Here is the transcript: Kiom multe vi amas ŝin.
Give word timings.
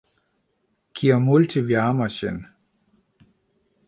Kiom 1.01 1.27
multe 1.29 1.63
vi 1.67 1.77
amas 1.81 2.17
ŝin. 2.23 2.39